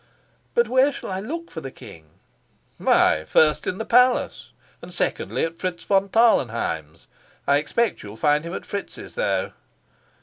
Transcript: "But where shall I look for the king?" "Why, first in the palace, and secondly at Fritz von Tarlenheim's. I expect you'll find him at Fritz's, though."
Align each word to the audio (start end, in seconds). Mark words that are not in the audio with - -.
"But 0.55 0.67
where 0.67 0.91
shall 0.91 1.11
I 1.11 1.19
look 1.19 1.51
for 1.51 1.61
the 1.61 1.69
king?" 1.69 2.07
"Why, 2.79 3.23
first 3.23 3.67
in 3.67 3.77
the 3.77 3.85
palace, 3.85 4.49
and 4.81 4.91
secondly 4.91 5.43
at 5.45 5.59
Fritz 5.59 5.83
von 5.83 6.09
Tarlenheim's. 6.09 7.05
I 7.45 7.57
expect 7.57 8.01
you'll 8.01 8.15
find 8.15 8.43
him 8.43 8.55
at 8.55 8.65
Fritz's, 8.65 9.13
though." 9.13 9.53